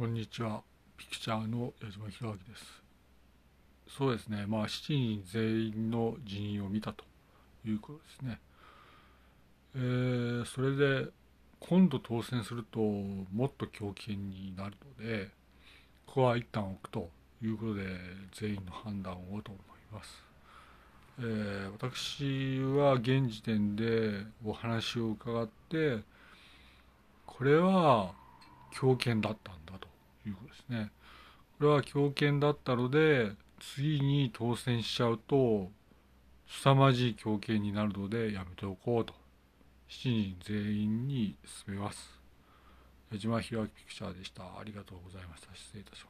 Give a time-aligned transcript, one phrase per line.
[0.00, 0.62] こんにちは。
[0.96, 2.82] ピクチャーの矢島弘明です。
[3.98, 4.46] そうですね。
[4.48, 7.04] まあ、7人全員の人員を見たと
[7.66, 8.40] いうことですね。
[9.74, 11.10] えー、それで、
[11.58, 15.28] 今度当選すると、もっと強権になるので、
[16.06, 17.10] ここは一旦置くと
[17.42, 17.82] いうことで、
[18.32, 20.24] 全員の判断をと思います。
[21.18, 25.98] えー、私は現時点でお話を伺って、
[27.26, 28.14] これは
[28.70, 29.89] 強権だったんだと
[30.30, 30.90] いうことですね。
[31.58, 35.70] これは強権だったので、次に当選しちゃうと、
[36.48, 39.14] 凄まじい強権になるのでやめておこうと。
[39.88, 42.20] 7人全員に進めます。
[43.12, 44.42] 矢島弘明ピクチャーでした。
[44.42, 45.54] ありがとうございました。
[45.54, 46.09] 失礼いたしま